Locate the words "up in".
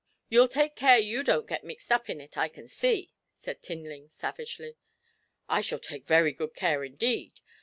1.91-2.19